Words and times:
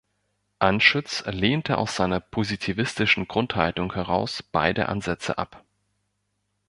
Anschütz 0.57 1.23
lehnte 1.27 1.77
aus 1.77 1.95
seiner 1.95 2.19
positivistischen 2.19 3.27
Grundhaltung 3.27 3.93
heraus 3.93 4.41
beide 4.41 4.89
Ansätze 4.89 5.37
ab. 5.37 5.63